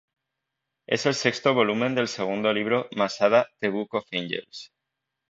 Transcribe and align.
Es 0.87 1.05
el 1.05 1.13
sexto 1.13 1.53
volumen 1.53 1.93
del 1.93 2.07
segundo 2.07 2.51
libro 2.51 2.87
Masada, 2.95 3.49
""The 3.59 3.69
Book 3.69 3.93
of 3.93 4.05
Angels"". 4.11 4.71